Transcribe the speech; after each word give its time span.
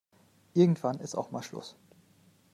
Irgendwann 0.55 0.99
ist 0.99 1.13
auch 1.13 1.29
mal 1.29 1.43
Schluss. 1.43 1.75